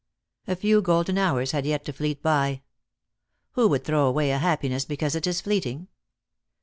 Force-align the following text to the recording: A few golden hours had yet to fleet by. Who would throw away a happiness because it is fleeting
A 0.47 0.55
few 0.55 0.81
golden 0.81 1.19
hours 1.19 1.51
had 1.51 1.67
yet 1.67 1.85
to 1.85 1.93
fleet 1.93 2.23
by. 2.23 2.63
Who 3.51 3.67
would 3.67 3.83
throw 3.83 4.07
away 4.07 4.31
a 4.31 4.39
happiness 4.39 4.83
because 4.83 5.13
it 5.13 5.27
is 5.27 5.41
fleeting 5.41 5.89